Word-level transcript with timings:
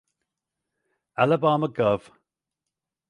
Alabama 1.15 1.67
Gov. 1.67 2.09